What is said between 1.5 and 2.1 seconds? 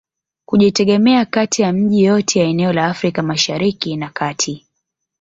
ya miji